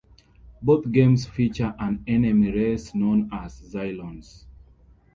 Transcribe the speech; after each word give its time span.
Both 0.63 0.91
games 0.91 1.27
feature 1.27 1.75
an 1.77 2.03
enemy 2.07 2.51
race 2.51 2.95
known 2.95 3.29
as 3.31 3.61
Zylons. 3.61 4.45